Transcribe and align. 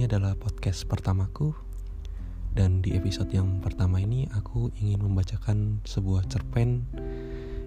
Ini 0.00 0.08
adalah 0.08 0.32
podcast 0.32 0.88
pertamaku 0.88 1.52
dan 2.56 2.80
di 2.80 2.96
episode 2.96 3.36
yang 3.36 3.60
pertama 3.60 4.00
ini 4.00 4.24
aku 4.32 4.72
ingin 4.80 4.96
membacakan 5.04 5.84
sebuah 5.84 6.24
cerpen 6.24 6.88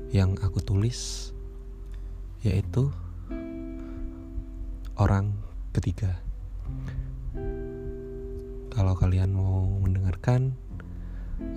yang 0.10 0.34
aku 0.42 0.58
tulis 0.58 1.30
yaitu 2.42 2.89
orang 4.98 5.38
ketiga. 5.78 6.25
Kalau 8.74 8.97
kalian 8.97 9.29
mau 9.38 9.70
mendengarkan, 9.78 10.57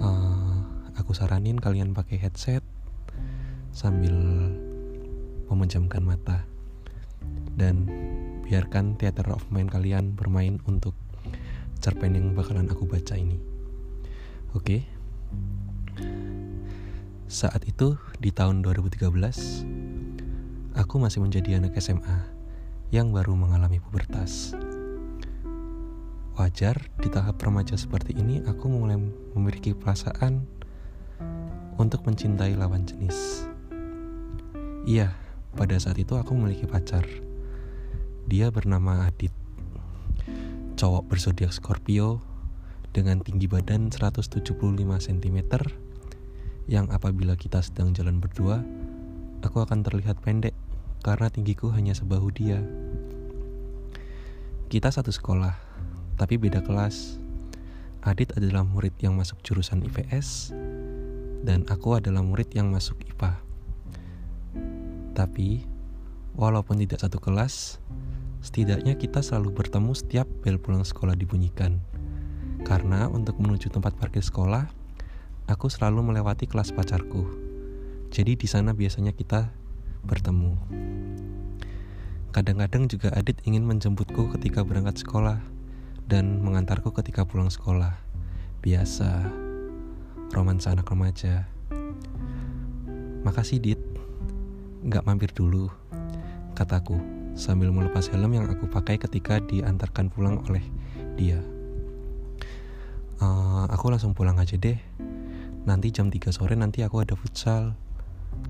uh, 0.04 0.61
aku 1.00 1.17
saranin 1.17 1.57
kalian 1.57 1.96
pakai 1.96 2.21
headset 2.21 2.61
sambil 3.72 4.13
memejamkan 5.49 6.04
mata 6.04 6.45
dan 7.57 7.89
biarkan 8.46 8.95
theater 8.95 9.27
of 9.35 9.43
mind 9.50 9.75
kalian 9.75 10.14
bermain 10.14 10.63
untuk 10.71 10.95
cerpen 11.82 12.14
yang 12.14 12.31
bakalan 12.31 12.71
aku 12.71 12.87
baca 12.87 13.18
ini. 13.18 13.43
Oke. 14.54 14.63
Okay? 14.63 14.81
Saat 17.27 17.67
itu 17.67 17.99
di 18.23 18.31
tahun 18.31 18.63
2013, 18.63 19.03
aku 20.79 20.95
masih 21.03 21.27
menjadi 21.27 21.59
anak 21.59 21.75
SMA 21.82 22.23
yang 22.95 23.11
baru 23.11 23.35
mengalami 23.35 23.82
pubertas. 23.82 24.54
Wajar 26.39 26.79
di 27.03 27.11
tahap 27.11 27.43
remaja 27.43 27.75
seperti 27.75 28.15
ini 28.15 28.46
aku 28.46 28.71
mulai 28.71 28.95
memiliki 29.35 29.75
perasaan 29.75 30.46
untuk 31.82 32.06
mencintai 32.06 32.55
lawan 32.55 32.87
jenis. 32.87 33.51
Iya, 34.87 35.11
pada 35.59 35.75
saat 35.83 35.98
itu 35.98 36.15
aku 36.15 36.31
memiliki 36.39 36.69
pacar. 36.70 37.25
Dia 38.27 38.50
bernama 38.50 39.06
Adit 39.06 39.31
cowok 40.75 41.06
bersodiak 41.06 41.55
Scorpio 41.55 42.19
dengan 42.91 43.23
tinggi 43.23 43.47
badan 43.47 43.89
175 43.95 44.42
cm 44.83 45.39
yang 46.67 46.91
apabila 46.91 47.39
kita 47.39 47.62
sedang 47.62 47.95
jalan 47.95 48.19
berdua, 48.19 48.67
aku 49.47 49.62
akan 49.62 49.86
terlihat 49.86 50.19
pendek 50.27 50.59
karena 51.06 51.31
tinggiku 51.31 51.70
hanya 51.70 51.95
sebahu 51.95 52.34
dia. 52.34 52.59
Kita 54.67 54.91
satu 54.91 55.14
sekolah, 55.14 55.55
tapi 56.19 56.34
beda 56.34 56.67
kelas. 56.67 57.23
Adit 58.03 58.34
adalah 58.34 58.67
murid 58.67 58.98
yang 59.06 59.14
masuk 59.14 59.39
jurusan 59.47 59.86
IPS 59.86 60.51
dan 61.47 61.62
aku 61.70 61.95
adalah 61.95 62.27
murid 62.27 62.51
yang 62.58 62.75
masuk 62.75 62.98
IPA. 63.06 63.39
Tapi, 65.14 65.62
walaupun 66.34 66.83
tidak 66.83 67.06
satu 67.06 67.23
kelas, 67.23 67.79
Setidaknya 68.45 68.95
kita 69.01 69.25
selalu 69.25 69.53
bertemu 69.56 69.92
setiap 69.97 70.29
bel 70.45 70.61
pulang 70.61 70.84
sekolah 70.84 71.17
dibunyikan. 71.17 71.81
Karena 72.67 73.06
untuk 73.06 73.39
menuju 73.39 73.70
tempat 73.70 73.95
parkir 73.95 74.23
sekolah, 74.23 74.67
aku 75.47 75.70
selalu 75.70 76.12
melewati 76.12 76.51
kelas 76.51 76.75
pacarku. 76.75 77.27
Jadi 78.11 78.34
di 78.34 78.48
sana 78.51 78.75
biasanya 78.75 79.14
kita 79.14 79.51
bertemu. 80.03 80.55
Kadang-kadang 82.34 82.91
juga 82.91 83.14
Adit 83.17 83.41
ingin 83.48 83.64
menjemputku 83.64 84.29
ketika 84.37 84.61
berangkat 84.67 85.01
sekolah 85.01 85.41
dan 86.05 86.42
mengantarku 86.45 86.92
ketika 86.92 87.25
pulang 87.25 87.48
sekolah. 87.48 87.97
Biasa, 88.61 89.31
romansa 90.34 90.75
anak 90.75 90.91
remaja. 90.91 91.47
Makasih 93.23 93.59
Dit, 93.59 93.83
nggak 94.87 95.07
mampir 95.07 95.34
dulu, 95.34 95.70
kataku 96.55 97.16
sambil 97.37 97.69
melepas 97.69 98.09
helm 98.09 98.33
yang 98.33 98.48
aku 98.48 98.65
pakai 98.67 98.97
ketika 98.97 99.39
diantarkan 99.45 100.09
pulang 100.09 100.41
oleh 100.48 100.65
dia. 101.20 101.39
Uh, 103.20 103.69
aku 103.69 103.92
langsung 103.92 104.17
pulang 104.17 104.41
aja 104.41 104.57
deh. 104.57 104.80
Nanti 105.69 105.92
jam 105.92 106.08
3 106.08 106.33
sore 106.33 106.57
nanti 106.57 106.80
aku 106.80 107.05
ada 107.05 107.13
futsal. 107.13 107.77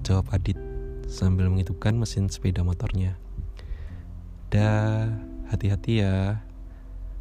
Jawab 0.07 0.31
Adit 0.31 0.59
sambil 1.11 1.51
menghidupkan 1.51 1.99
mesin 1.99 2.31
sepeda 2.31 2.63
motornya. 2.63 3.19
Dah, 4.51 5.11
hati-hati 5.51 6.03
ya. 6.03 6.43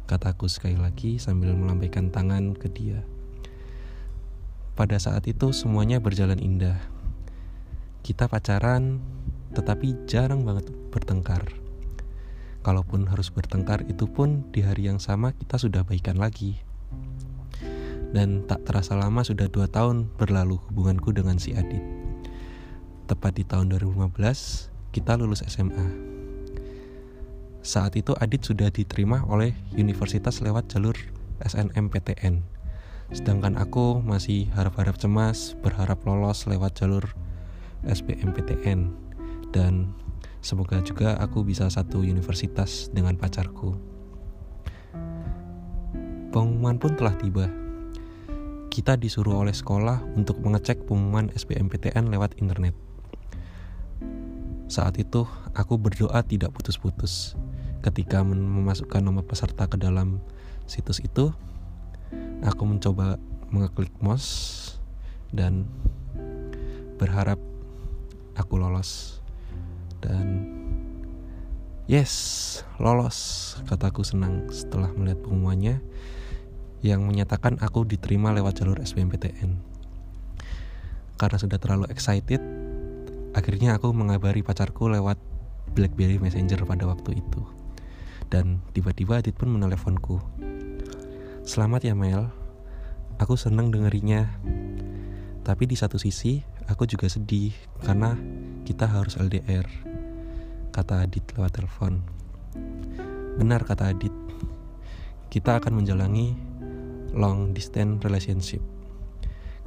Kataku 0.06 0.46
sekali 0.46 0.78
lagi 0.78 1.18
sambil 1.18 1.50
melambaikan 1.58 2.14
tangan 2.14 2.54
ke 2.54 2.70
dia. 2.70 3.02
Pada 4.78 5.02
saat 5.02 5.26
itu 5.26 5.50
semuanya 5.50 5.98
berjalan 5.98 6.38
indah. 6.38 6.78
Kita 8.06 8.30
pacaran, 8.30 9.02
tetapi 9.56 10.04
jarang 10.04 10.44
banget 10.44 10.68
bertengkar. 10.92 11.40
Kalaupun 12.60 13.08
harus 13.08 13.32
bertengkar, 13.32 13.88
itu 13.88 14.04
pun 14.04 14.44
di 14.52 14.60
hari 14.60 14.92
yang 14.92 15.00
sama 15.00 15.32
kita 15.32 15.56
sudah 15.56 15.80
baikan 15.80 16.20
lagi. 16.20 16.60
Dan 18.12 18.44
tak 18.44 18.68
terasa 18.68 18.92
lama 18.98 19.24
sudah 19.24 19.48
dua 19.48 19.64
tahun 19.64 20.12
berlalu 20.20 20.60
hubunganku 20.68 21.16
dengan 21.16 21.40
si 21.40 21.56
Adit. 21.56 21.80
Tepat 23.08 23.38
di 23.38 23.44
tahun 23.48 23.72
2015, 23.72 24.92
kita 24.92 25.16
lulus 25.16 25.40
SMA. 25.46 25.88
Saat 27.64 27.96
itu 27.96 28.12
Adit 28.18 28.44
sudah 28.44 28.68
diterima 28.68 29.24
oleh 29.24 29.56
universitas 29.72 30.42
lewat 30.44 30.68
jalur 30.68 30.94
SNMPTN. 31.42 32.44
Sedangkan 33.14 33.54
aku 33.56 34.02
masih 34.02 34.50
harap-harap 34.58 34.98
cemas, 34.98 35.54
berharap 35.62 36.02
lolos 36.02 36.50
lewat 36.50 36.82
jalur 36.82 37.14
SBMPTN 37.86 39.05
dan 39.56 39.88
semoga 40.44 40.84
juga 40.84 41.16
aku 41.16 41.40
bisa 41.40 41.64
satu 41.72 42.04
universitas 42.04 42.92
dengan 42.92 43.16
pacarku. 43.16 43.72
Pengumuman 46.28 46.76
pun 46.76 46.92
telah 46.92 47.16
tiba. 47.16 47.48
Kita 48.68 49.00
disuruh 49.00 49.40
oleh 49.40 49.56
sekolah 49.56 50.04
untuk 50.12 50.44
mengecek 50.44 50.84
pengumuman 50.84 51.32
SBMPTN 51.32 52.12
lewat 52.12 52.36
internet. 52.36 52.76
Saat 54.68 55.00
itu, 55.00 55.24
aku 55.56 55.80
berdoa 55.80 56.20
tidak 56.20 56.52
putus-putus. 56.52 57.32
Ketika 57.80 58.20
memasukkan 58.20 59.00
nomor 59.00 59.24
peserta 59.24 59.64
ke 59.64 59.80
dalam 59.80 60.20
situs 60.68 61.00
itu, 61.00 61.32
aku 62.44 62.62
mencoba 62.68 63.16
mengeklik 63.48 63.94
mouse 64.04 64.76
dan 65.32 65.64
berharap 67.00 67.40
aku 68.36 68.60
lolos 68.60 69.24
dan 70.02 70.46
yes 71.86 72.62
lolos. 72.82 73.58
Kataku 73.66 74.02
senang 74.02 74.48
setelah 74.52 74.90
melihat 74.92 75.22
pengumumannya 75.24 75.80
yang 76.84 77.02
menyatakan 77.02 77.58
aku 77.58 77.82
diterima 77.88 78.30
lewat 78.36 78.62
jalur 78.62 78.78
SBMPTN 78.78 79.76
karena 81.16 81.38
sudah 81.40 81.56
terlalu 81.56 81.88
excited 81.88 82.38
akhirnya 83.32 83.76
aku 83.76 83.92
mengabari 83.92 84.44
pacarku 84.44 84.92
lewat 84.92 85.16
BlackBerry 85.72 86.20
Messenger 86.20 86.64
pada 86.64 86.88
waktu 86.88 87.20
itu. 87.20 87.40
Dan 88.32 88.64
tiba-tiba 88.72 89.20
Adit 89.20 89.36
pun 89.36 89.52
meneleponku 89.52 90.20
selamat 91.46 91.88
ya 91.88 91.94
Mel. 91.96 92.32
Aku 93.16 93.32
senang 93.36 93.72
dengerinya 93.72 94.28
tapi 95.40 95.64
di 95.64 95.78
satu 95.78 95.96
sisi 95.96 96.42
aku 96.68 96.84
juga 96.90 97.08
sedih 97.08 97.54
karena 97.80 98.18
kita 98.66 98.90
harus 98.90 99.14
LDR 99.14 99.62
kata 100.74 101.06
Adit 101.06 101.22
lewat 101.38 101.54
telepon. 101.54 102.02
Benar 103.38 103.62
kata 103.62 103.94
Adit, 103.94 104.10
kita 105.30 105.62
akan 105.62 105.78
menjalani 105.78 106.34
long 107.14 107.54
distance 107.54 108.02
relationship 108.02 108.58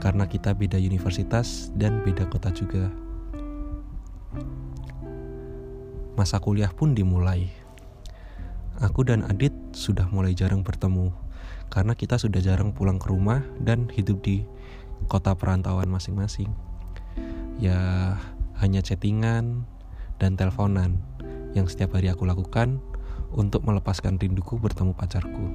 karena 0.04 0.28
kita 0.28 0.52
beda 0.52 0.76
universitas 0.76 1.72
dan 1.80 2.04
beda 2.04 2.28
kota 2.28 2.52
juga. 2.52 2.92
Masa 6.20 6.44
kuliah 6.44 6.76
pun 6.76 6.92
dimulai. 6.92 7.48
Aku 8.84 9.08
dan 9.08 9.24
Adit 9.32 9.56
sudah 9.72 10.12
mulai 10.12 10.36
jarang 10.36 10.60
bertemu 10.60 11.16
karena 11.72 11.96
kita 11.96 12.20
sudah 12.20 12.44
jarang 12.44 12.76
pulang 12.76 13.00
ke 13.00 13.08
rumah 13.08 13.40
dan 13.64 13.88
hidup 13.96 14.20
di 14.20 14.44
kota 15.08 15.32
perantauan 15.40 15.88
masing-masing. 15.88 16.52
Ya, 17.60 18.16
hanya 18.60 18.84
chattingan, 18.84 19.66
dan 20.20 20.36
teleponan 20.36 21.00
yang 21.56 21.66
setiap 21.66 21.98
hari 21.98 22.12
aku 22.12 22.28
lakukan 22.28 22.84
untuk 23.34 23.66
melepaskan 23.66 24.20
rinduku 24.20 24.60
bertemu 24.60 24.94
pacarku. 24.94 25.46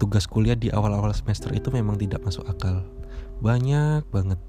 Tugas 0.00 0.24
kuliah 0.24 0.56
di 0.56 0.72
awal-awal 0.72 1.12
semester 1.12 1.52
itu 1.52 1.68
memang 1.68 2.00
tidak 2.00 2.24
masuk 2.24 2.48
akal. 2.48 2.88
Banyak 3.44 4.08
banget. 4.08 4.40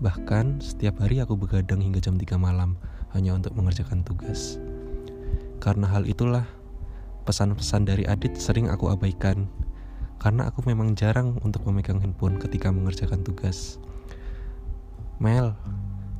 Bahkan 0.00 0.64
setiap 0.64 1.04
hari 1.04 1.20
aku 1.20 1.36
begadang 1.36 1.84
hingga 1.84 2.00
jam 2.00 2.16
3 2.16 2.40
malam 2.40 2.80
hanya 3.12 3.36
untuk 3.36 3.52
mengerjakan 3.52 4.00
tugas. 4.00 4.56
Karena 5.60 5.86
hal 5.92 6.08
itulah, 6.08 6.48
pesan-pesan 7.28 7.84
dari 7.84 8.08
Adit 8.08 8.32
sering 8.40 8.72
aku 8.72 8.88
abaikan. 8.88 9.46
Karena 10.16 10.48
aku 10.48 10.64
memang 10.64 10.96
jarang 10.96 11.36
untuk 11.44 11.68
memegang 11.68 12.00
handphone 12.00 12.40
ketika 12.40 12.72
mengerjakan 12.72 13.20
tugas. 13.20 13.76
Mel, 15.22 15.54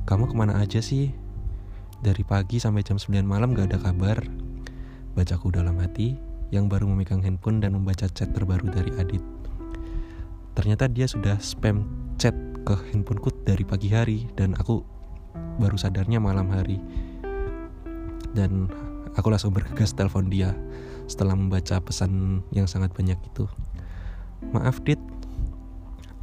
kamu 0.07 0.31
ke 0.31 0.35
mana 0.39 0.63
aja 0.63 0.79
sih? 0.79 1.11
Dari 1.99 2.23
pagi 2.23 2.55
sampai 2.55 2.87
jam 2.87 2.95
9 2.95 3.27
malam 3.27 3.51
gak 3.51 3.75
ada 3.75 3.91
kabar. 3.91 4.15
bacaku 5.11 5.51
dalam 5.51 5.75
hati 5.83 6.15
yang 6.55 6.71
baru 6.71 6.87
memegang 6.87 7.19
handphone 7.19 7.59
dan 7.59 7.75
membaca 7.75 8.07
chat 8.07 8.31
terbaru 8.31 8.71
dari 8.71 8.95
Adit. 8.95 9.19
Ternyata 10.55 10.87
dia 10.87 11.03
sudah 11.03 11.35
spam 11.37 11.83
chat 12.15 12.31
ke 12.63 12.73
handphoneku 12.95 13.29
dari 13.43 13.67
pagi 13.67 13.91
hari 13.91 14.25
dan 14.39 14.55
aku 14.55 14.87
baru 15.59 15.75
sadarnya 15.75 16.23
malam 16.23 16.47
hari. 16.47 16.79
Dan 18.31 18.71
aku 19.19 19.27
langsung 19.27 19.51
bergegas 19.51 19.91
telepon 19.91 20.31
dia 20.31 20.55
setelah 21.11 21.35
membaca 21.35 21.75
pesan 21.83 22.39
yang 22.55 22.71
sangat 22.71 22.95
banyak 22.95 23.19
itu. 23.19 23.51
Maaf 24.55 24.79
Dit, 24.81 25.03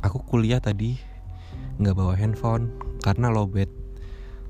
aku 0.00 0.24
kuliah 0.24 0.64
tadi 0.64 1.09
nggak 1.80 1.96
bawa 1.96 2.14
handphone 2.14 2.68
karena 3.00 3.32
lowbat. 3.32 3.72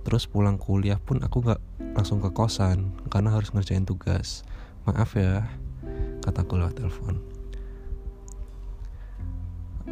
Terus 0.03 0.27
pulang 0.27 0.59
kuliah 0.59 0.99
pun 0.99 1.23
aku 1.23 1.45
gak 1.45 1.61
langsung 1.95 2.19
ke 2.25 2.33
kosan 2.33 2.97
karena 3.13 3.31
harus 3.31 3.55
ngerjain 3.55 3.87
tugas. 3.87 4.43
Maaf 4.89 5.15
ya 5.15 5.47
kataku 6.25 6.59
lewat 6.59 6.75
telepon. 6.81 7.23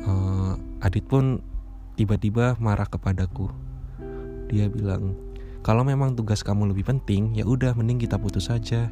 Uh, 0.03 0.57
Adit 0.83 1.05
pun 1.07 1.45
tiba-tiba 1.95 2.57
marah 2.59 2.89
kepadaku. 2.89 3.53
Dia 4.49 4.67
bilang 4.73 5.15
kalau 5.61 5.85
memang 5.85 6.17
tugas 6.17 6.41
kamu 6.41 6.73
lebih 6.73 6.89
penting 6.89 7.37
ya 7.37 7.45
udah 7.45 7.77
mending 7.77 8.01
kita 8.01 8.17
putus 8.17 8.49
saja 8.49 8.89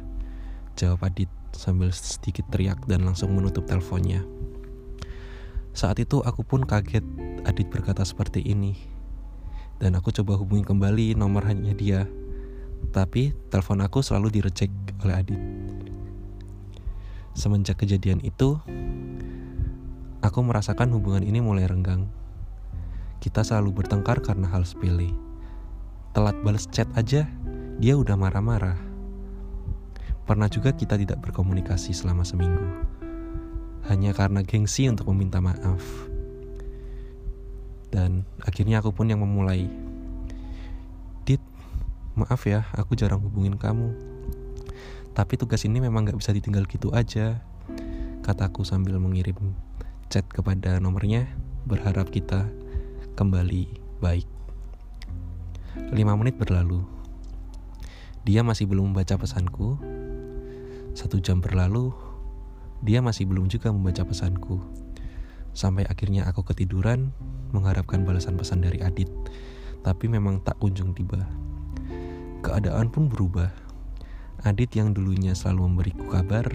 jawab 0.77 1.01
Adit 1.09 1.31
sambil 1.57 1.89
sedikit 1.89 2.45
teriak 2.53 2.85
dan 2.85 3.01
langsung 3.01 3.33
menutup 3.33 3.65
teleponnya. 3.65 4.21
Saat 5.73 5.97
itu 5.97 6.21
aku 6.21 6.45
pun 6.45 6.61
kaget 6.65 7.05
Adit 7.47 7.71
berkata 7.71 8.03
seperti 8.03 8.43
ini 8.43 8.75
dan 9.77 9.93
aku 9.93 10.09
coba 10.09 10.35
hubungi 10.37 10.65
kembali 10.65 11.15
nomor 11.15 11.45
hanya 11.45 11.73
dia. 11.73 12.09
Tapi 12.93 13.33
telepon 13.49 13.81
aku 13.81 14.01
selalu 14.01 14.41
direcek 14.41 14.69
oleh 15.05 15.15
Adit. 15.15 15.41
Semenjak 17.37 17.79
kejadian 17.79 18.19
itu, 18.25 18.57
aku 20.25 20.39
merasakan 20.41 20.89
hubungan 20.93 21.21
ini 21.21 21.37
mulai 21.37 21.69
renggang. 21.69 22.09
Kita 23.21 23.45
selalu 23.45 23.81
bertengkar 23.81 24.21
karena 24.21 24.49
hal 24.49 24.65
sepele. 24.65 25.13
Telat 26.13 26.37
balas 26.41 26.65
chat 26.73 26.89
aja, 26.97 27.29
dia 27.77 27.93
udah 27.93 28.17
marah-marah. 28.17 28.77
Pernah 30.25 30.49
juga 30.49 30.73
kita 30.73 30.97
tidak 30.97 31.21
berkomunikasi 31.21 31.93
selama 31.93 32.25
seminggu. 32.25 32.65
Hanya 33.87 34.11
karena 34.11 34.41
gengsi 34.43 34.89
untuk 34.89 35.07
meminta 35.13 35.39
maaf 35.39 36.16
dan 37.89 38.27
akhirnya 38.43 38.83
aku 38.83 38.91
pun 38.91 39.07
yang 39.07 39.23
memulai. 39.23 39.69
Dit 41.23 41.43
maaf 42.17 42.43
ya 42.47 42.67
aku 42.75 42.95
jarang 42.95 43.23
hubungin 43.23 43.55
kamu. 43.55 43.93
Tapi 45.17 45.33
tugas 45.35 45.65
ini 45.65 45.81
memang 45.81 46.05
gak 46.05 46.19
bisa 46.19 46.29
ditinggal 46.35 46.69
gitu 46.69 46.93
aja. 46.93 47.41
Kataku 48.21 48.61
sambil 48.67 48.99
mengirim 49.01 49.55
chat 50.11 50.27
kepada 50.29 50.77
nomornya 50.77 51.25
berharap 51.65 52.13
kita 52.13 52.45
kembali 53.17 53.71
baik. 54.03 54.29
5 55.77 55.93
menit 56.19 56.35
berlalu. 56.37 56.85
Dia 58.27 58.43
masih 58.43 58.67
belum 58.67 58.91
membaca 58.93 59.15
pesanku. 59.15 59.79
Satu 60.93 61.21
jam 61.21 61.39
berlalu 61.39 61.93
dia 62.85 63.01
masih 63.01 63.25
belum 63.25 63.49
juga 63.49 63.73
membaca 63.73 64.05
pesanku. 64.05 64.61
Sampai 65.57 65.89
akhirnya 65.89 66.29
aku 66.29 66.45
ketiduran 66.45 67.09
mengharapkan 67.51 68.03
balasan 68.03 68.35
pesan 68.35 68.63
dari 68.63 68.79
Adit, 68.83 69.07
tapi 69.85 70.11
memang 70.11 70.43
tak 70.43 70.59
kunjung 70.59 70.91
tiba. 70.95 71.23
Keadaan 72.43 72.91
pun 72.91 73.09
berubah. 73.11 73.49
Adit 74.45 74.69
yang 74.77 74.93
dulunya 74.93 75.33
selalu 75.33 75.71
memberiku 75.71 76.05
kabar, 76.07 76.45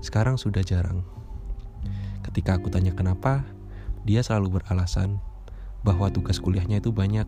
sekarang 0.00 0.38
sudah 0.38 0.62
jarang. 0.62 1.02
Ketika 2.22 2.56
aku 2.56 2.70
tanya 2.70 2.94
kenapa, 2.94 3.42
dia 4.06 4.22
selalu 4.22 4.60
beralasan 4.60 5.18
bahwa 5.82 6.10
tugas 6.14 6.38
kuliahnya 6.38 6.78
itu 6.78 6.94
banyak. 6.94 7.26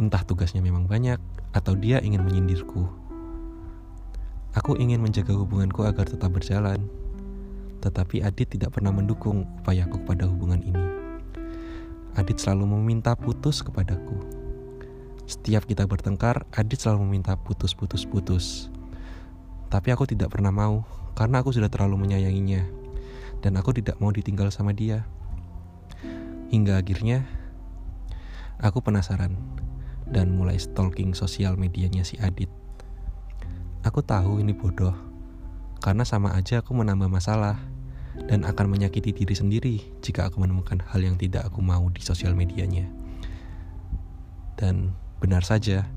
Entah 0.00 0.24
tugasnya 0.24 0.64
memang 0.64 0.88
banyak, 0.88 1.20
atau 1.52 1.76
dia 1.76 2.00
ingin 2.00 2.24
menyindirku. 2.24 2.88
Aku 4.56 4.74
ingin 4.80 4.98
menjaga 4.98 5.36
hubunganku 5.36 5.86
agar 5.86 6.10
tetap 6.10 6.34
berjalan, 6.34 6.90
tetapi 7.80 8.20
Adit 8.24 8.56
tidak 8.56 8.74
pernah 8.74 8.90
mendukung 8.90 9.46
upayaku 9.62 10.02
kepada 10.02 10.26
hubungan 10.26 10.60
ini. 10.64 10.99
Adit 12.18 12.42
selalu 12.42 12.78
meminta 12.78 13.14
putus 13.14 13.62
kepadaku. 13.62 14.18
Setiap 15.30 15.62
kita 15.62 15.86
bertengkar, 15.86 16.42
Adit 16.50 16.82
selalu 16.82 17.06
meminta 17.06 17.38
putus-putus-putus. 17.38 18.66
Tapi 19.70 19.94
aku 19.94 20.10
tidak 20.10 20.34
pernah 20.34 20.50
mau, 20.50 20.82
karena 21.14 21.38
aku 21.38 21.54
sudah 21.54 21.70
terlalu 21.70 22.02
menyayanginya. 22.02 22.66
Dan 23.38 23.54
aku 23.54 23.70
tidak 23.70 24.02
mau 24.02 24.10
ditinggal 24.10 24.50
sama 24.50 24.74
dia. 24.74 25.06
Hingga 26.50 26.82
akhirnya, 26.82 27.30
aku 28.58 28.82
penasaran 28.82 29.38
dan 30.10 30.34
mulai 30.34 30.58
stalking 30.58 31.14
sosial 31.14 31.54
medianya 31.54 32.02
si 32.02 32.18
Adit. 32.18 32.50
Aku 33.86 34.02
tahu 34.02 34.42
ini 34.42 34.50
bodoh, 34.50 34.92
karena 35.78 36.02
sama 36.02 36.34
aja 36.34 36.60
aku 36.60 36.74
menambah 36.74 37.06
masalah 37.06 37.56
dan 38.28 38.44
akan 38.44 38.66
menyakiti 38.68 39.14
diri 39.14 39.34
sendiri 39.36 39.74
jika 40.04 40.28
aku 40.28 40.42
menemukan 40.42 40.82
hal 40.90 41.00
yang 41.00 41.16
tidak 41.16 41.48
aku 41.48 41.64
mau 41.64 41.88
di 41.88 42.02
sosial 42.04 42.36
medianya. 42.36 42.90
Dan 44.60 44.92
benar 45.22 45.40
saja, 45.40 45.88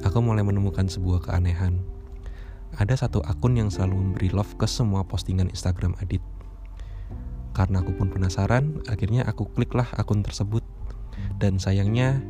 aku 0.00 0.24
mulai 0.24 0.40
menemukan 0.40 0.88
sebuah 0.88 1.28
keanehan. 1.28 1.84
Ada 2.80 3.08
satu 3.08 3.20
akun 3.24 3.58
yang 3.58 3.68
selalu 3.68 4.00
memberi 4.00 4.28
love 4.32 4.56
ke 4.56 4.64
semua 4.64 5.04
postingan 5.04 5.52
Instagram 5.52 5.92
Adit. 6.00 6.24
Karena 7.52 7.82
aku 7.82 7.90
pun 7.98 8.08
penasaran, 8.08 8.86
akhirnya 8.86 9.26
aku 9.26 9.50
kliklah 9.50 9.88
akun 9.98 10.22
tersebut. 10.22 10.62
Dan 11.42 11.58
sayangnya, 11.58 12.22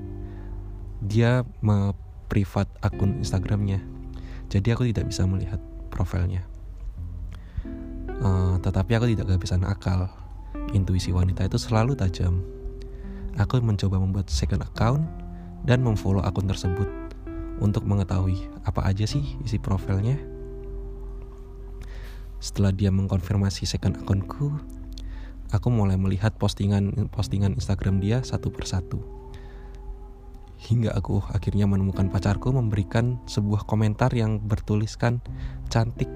dia 1.05 1.45
me-privat 1.61 2.67
akun 2.81 3.21
Instagramnya. 3.21 3.85
Jadi 4.49 4.69
aku 4.73 4.89
tidak 4.89 5.13
bisa 5.13 5.29
melihat 5.29 5.61
profilnya. 5.93 6.48
Uh, 8.19 8.59
tetapi 8.59 8.99
aku 8.99 9.07
tidak 9.15 9.31
kehabisan 9.31 9.63
akal. 9.63 10.11
Intuisi 10.75 11.15
wanita 11.15 11.47
itu 11.47 11.57
selalu 11.57 11.95
tajam. 11.95 12.43
Aku 13.39 13.63
mencoba 13.63 14.03
membuat 14.03 14.27
second 14.27 14.67
account 14.67 15.07
dan 15.63 15.81
memfollow 15.87 16.23
akun 16.27 16.51
tersebut 16.51 16.91
untuk 17.63 17.87
mengetahui 17.87 18.51
apa 18.67 18.83
aja 18.87 19.07
sih 19.07 19.23
isi 19.47 19.63
profilnya. 19.63 20.19
Setelah 22.39 22.71
dia 22.71 22.91
mengkonfirmasi 22.91 23.67
second 23.67 23.99
akunku, 24.03 24.59
aku 25.51 25.69
mulai 25.71 25.99
melihat 25.99 26.35
postingan 26.39 27.11
postingan 27.11 27.55
Instagram 27.59 27.99
dia 28.03 28.23
satu 28.23 28.51
persatu. 28.51 29.03
Hingga 30.59 30.91
aku 30.99 31.23
akhirnya 31.31 31.71
menemukan 31.71 32.11
pacarku 32.11 32.51
memberikan 32.51 33.23
sebuah 33.31 33.63
komentar 33.63 34.11
yang 34.11 34.43
bertuliskan 34.43 35.23
cantik 35.71 36.11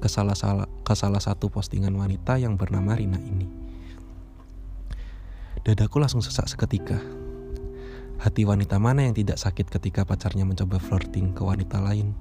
ke 0.00 0.08
salah, 0.08 0.34
salah, 0.34 0.68
ke 0.80 0.94
salah 0.96 1.20
satu 1.20 1.52
postingan 1.52 1.92
wanita 1.92 2.40
yang 2.40 2.56
bernama 2.56 2.96
Rina 2.96 3.20
ini. 3.20 3.46
Dadaku 5.60 6.00
langsung 6.00 6.24
sesak 6.24 6.48
seketika. 6.48 6.96
Hati 8.20 8.48
wanita 8.48 8.80
mana 8.80 9.04
yang 9.04 9.16
tidak 9.16 9.36
sakit 9.36 9.68
ketika 9.68 10.08
pacarnya 10.08 10.44
mencoba 10.44 10.80
flirting 10.80 11.36
ke 11.36 11.40
wanita 11.44 11.80
lain? 11.80 12.16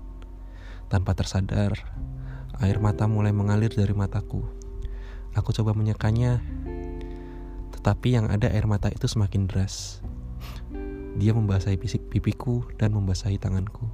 Tanpa 0.92 1.16
tersadar, 1.16 1.75
air 2.60 2.78
mata 2.84 3.08
mulai 3.08 3.32
mengalir 3.32 3.72
dari 3.72 3.96
mataku. 3.96 4.44
Aku 5.36 5.56
coba 5.56 5.72
menyekanya, 5.72 6.44
tetapi 7.75 8.16
yang 8.16 8.28
ada 8.28 8.51
air 8.51 8.68
mata 8.68 8.92
itu 8.92 9.08
semakin 9.08 9.48
deras. 9.48 10.04
Dia 11.20 11.36
membasahi 11.36 11.80
pipiku 11.80 12.63
dan 12.75 12.96
membasahi 12.96 13.39
tanganku. 13.39 13.88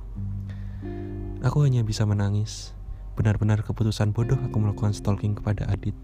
Aku 1.45 1.61
hanya 1.61 1.85
bisa 1.85 2.05
menangis 2.09 2.73
Benar-benar 3.15 3.63
keputusan 3.63 4.11
bodoh 4.11 4.35
aku 4.35 4.59
melakukan 4.59 4.91
stalking 4.91 5.39
kepada 5.39 5.63
Adit. 5.71 5.95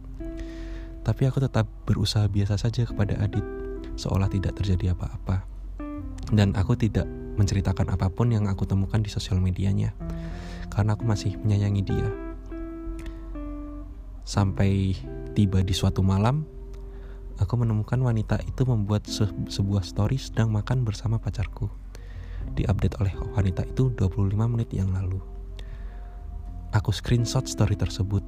Tapi 1.03 1.27
aku 1.27 1.44
tetap 1.44 1.68
berusaha 1.84 2.24
biasa 2.32 2.56
saja 2.56 2.88
kepada 2.88 3.20
Adit, 3.20 3.44
seolah 4.00 4.32
tidak 4.32 4.56
terjadi 4.56 4.96
apa-apa. 4.96 5.44
Dan 6.32 6.56
aku 6.56 6.80
tidak 6.80 7.03
menceritakan 7.36 7.91
apa 7.91 8.08
pun 8.08 8.32
yang 8.32 8.48
aku 8.48 8.63
temukan 8.63 9.03
di 9.03 9.12
sosial 9.12 9.41
medianya, 9.44 9.91
karena 10.72 10.96
aku 10.96 11.03
masih 11.03 11.36
menyayangi 11.41 11.84
dia. 11.84 12.08
Sampai 14.24 14.96
tiba 15.34 15.65
di 15.65 15.74
suatu 15.74 16.06
malam, 16.06 16.46
aku 17.41 17.58
menemukan 17.58 17.98
wanita 17.98 18.39
itu 18.46 18.63
membuat 18.63 19.10
se 19.10 19.25
sebuah 19.50 19.82
story 19.82 20.22
sedang 20.22 20.53
makan 20.53 20.86
bersama 20.86 21.18
pacarku. 21.18 21.68
Diupdate 22.53 23.01
oleh 23.01 23.13
wanita 23.34 23.65
itu 23.65 23.89
25 23.98 24.38
menit 24.48 24.70
yang 24.72 24.94
lalu. 24.94 25.30
Aku 26.71 26.95
screenshot 26.95 27.43
story 27.51 27.75
tersebut 27.75 28.23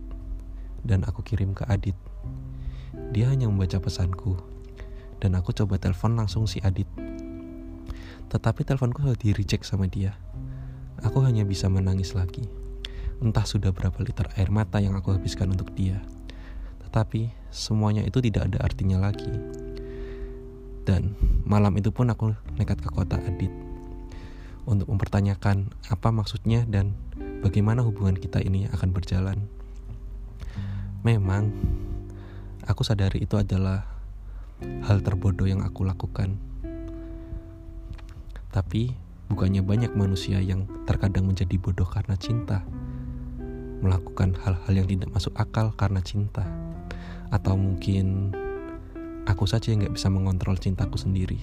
dan 0.83 1.07
aku 1.07 1.23
kirim 1.23 1.55
ke 1.55 1.63
Adit. 1.63 1.95
Dia 3.15 3.31
hanya 3.31 3.47
membaca 3.47 3.79
pesanku 3.79 4.35
dan 5.23 5.39
aku 5.39 5.55
coba 5.55 5.79
telepon 5.79 6.19
langsung 6.19 6.43
si 6.43 6.59
Adit. 6.59 6.91
Tetapi 8.27 8.67
teleponku 8.67 8.99
sudah 8.99 9.15
di 9.15 9.31
reject 9.31 9.63
sama 9.63 9.87
dia. 9.87 10.19
Aku 11.07 11.23
hanya 11.23 11.47
bisa 11.47 11.71
menangis 11.71 12.11
lagi. 12.19 12.43
Entah 13.23 13.47
sudah 13.47 13.71
berapa 13.71 13.95
liter 14.03 14.27
air 14.35 14.51
mata 14.51 14.83
yang 14.83 14.99
aku 14.99 15.15
habiskan 15.15 15.55
untuk 15.55 15.71
dia. 15.71 16.03
Tetapi 16.83 17.31
semuanya 17.47 18.03
itu 18.03 18.19
tidak 18.19 18.51
ada 18.51 18.59
artinya 18.59 19.07
lagi. 19.07 19.31
Dan 20.83 21.15
malam 21.47 21.79
itu 21.79 21.95
pun 21.95 22.11
aku 22.11 22.35
nekat 22.59 22.83
ke 22.83 22.91
kota 22.91 23.23
Adit 23.23 23.55
untuk 24.67 24.91
mempertanyakan 24.91 25.71
apa 25.87 26.11
maksudnya 26.11 26.67
dan 26.67 26.95
bagaimana 27.43 27.83
hubungan 27.83 28.15
kita 28.15 28.39
ini 28.39 28.71
akan 28.71 28.95
berjalan. 28.95 29.37
Memang 31.03 31.51
aku 32.63 32.87
sadari 32.87 33.27
itu 33.27 33.35
adalah 33.35 33.83
hal 34.87 35.03
terbodoh 35.03 35.43
yang 35.43 35.59
aku 35.59 35.83
lakukan. 35.83 36.39
Tapi 38.47 38.95
bukannya 39.27 39.59
banyak 39.59 39.91
manusia 39.91 40.39
yang 40.39 40.63
terkadang 40.87 41.27
menjadi 41.27 41.59
bodoh 41.59 41.89
karena 41.89 42.15
cinta, 42.15 42.63
melakukan 43.83 44.39
hal-hal 44.39 44.73
yang 44.73 44.87
tidak 44.87 45.11
masuk 45.11 45.35
akal 45.35 45.75
karena 45.75 45.99
cinta, 45.99 46.47
atau 47.33 47.59
mungkin 47.59 48.31
aku 49.27 49.43
saja 49.43 49.73
yang 49.73 49.83
gak 49.83 49.95
bisa 49.99 50.07
mengontrol 50.07 50.55
cintaku 50.55 50.95
sendiri. 50.95 51.41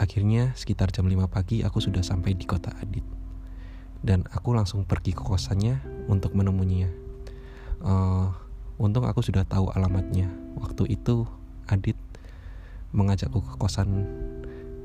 Akhirnya 0.00 0.56
sekitar 0.56 0.90
jam 0.96 1.04
5 1.04 1.28
pagi 1.28 1.60
aku 1.60 1.76
sudah 1.78 2.00
sampai 2.00 2.32
di 2.32 2.48
kota 2.48 2.72
Adit. 2.80 3.19
Dan 4.00 4.24
aku 4.32 4.56
langsung 4.56 4.88
pergi 4.88 5.12
ke 5.12 5.20
kosannya 5.20 5.80
untuk 6.08 6.32
menemuinya. 6.32 6.88
Uh, 7.80 8.32
untung 8.80 9.04
aku 9.04 9.20
sudah 9.20 9.44
tahu 9.44 9.68
alamatnya. 9.72 10.28
Waktu 10.56 10.88
itu 10.96 11.28
Adit 11.70 11.94
mengajakku 12.90 13.38
ke 13.38 13.54
kosan 13.62 14.08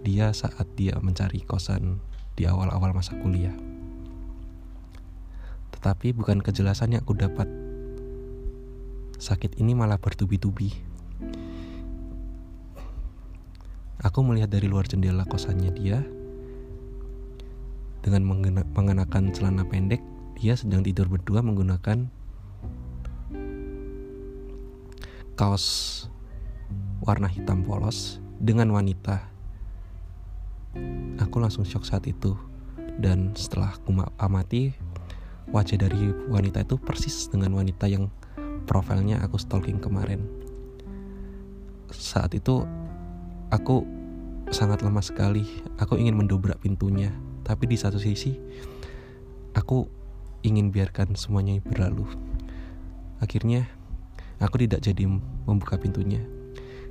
dia 0.05 0.29
saat 0.38 0.69
dia 0.77 0.93
mencari 1.01 1.41
kosan 1.41 1.98
di 2.38 2.45
awal-awal 2.45 2.93
masa 2.93 3.17
kuliah. 3.17 3.55
Tetapi 5.74 6.13
bukan 6.13 6.45
kejelasan 6.45 6.93
yang 6.93 7.01
aku 7.01 7.17
dapat. 7.17 7.50
Sakit 9.17 9.57
ini 9.57 9.74
malah 9.74 9.98
bertubi-tubi 9.98 10.95
Aku 14.05 14.22
melihat 14.22 14.53
dari 14.53 14.69
luar 14.69 14.86
jendela 14.86 15.25
kosannya 15.25 15.74
dia 15.74 16.05
dengan 18.05 18.21
mengenakan 18.77 19.33
celana 19.33 19.65
pendek. 19.65 19.97
Dia 20.38 20.53
sedang 20.53 20.85
tidur 20.85 21.09
berdua 21.09 21.41
menggunakan 21.41 22.05
kaos 25.33 25.65
warna 27.01 27.25
hitam 27.25 27.65
polos 27.65 28.21
dengan 28.38 28.69
wanita. 28.69 29.25
Aku 31.17 31.41
langsung 31.41 31.65
shock 31.65 31.81
saat 31.81 32.05
itu 32.05 32.38
dan 33.01 33.33
setelah 33.33 33.74
aku 33.74 33.89
amati 34.21 34.71
wajah 35.50 35.81
dari 35.81 36.13
wanita 36.29 36.62
itu 36.62 36.77
persis 36.77 37.25
dengan 37.27 37.57
wanita 37.57 37.89
yang 37.89 38.13
profilnya 38.69 39.17
aku 39.25 39.41
stalking 39.41 39.81
kemarin. 39.81 40.21
Saat 41.89 42.38
itu 42.38 42.65
aku 43.50 43.88
sangat 44.51 44.83
lemah 44.83 45.03
sekali. 45.03 45.45
Aku 45.79 45.97
ingin 46.00 46.17
mendobrak 46.17 46.59
pintunya, 46.62 47.12
tapi 47.45 47.69
di 47.69 47.77
satu 47.77 48.01
sisi 48.01 48.33
aku 49.53 49.85
ingin 50.41 50.73
biarkan 50.73 51.13
semuanya 51.13 51.61
berlalu. 51.61 52.09
Akhirnya 53.21 53.69
aku 54.41 54.65
tidak 54.65 54.81
jadi 54.81 55.05
membuka 55.47 55.77
pintunya 55.77 56.21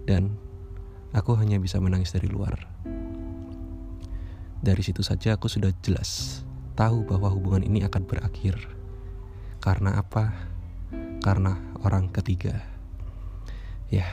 dan 0.07 0.39
aku 1.11 1.35
hanya 1.37 1.59
bisa 1.59 1.83
menangis 1.83 2.15
dari 2.15 2.31
luar. 2.31 2.55
Dari 4.65 4.81
situ 4.81 5.05
saja 5.05 5.37
aku 5.37 5.51
sudah 5.51 5.75
jelas 5.85 6.41
tahu 6.75 7.05
bahwa 7.05 7.29
hubungan 7.29 7.63
ini 7.67 7.85
akan 7.85 8.09
berakhir. 8.09 8.57
Karena 9.61 10.01
apa? 10.01 10.33
Karena 11.21 11.57
orang 11.85 12.09
ketiga. 12.09 12.65
Ya, 13.93 14.09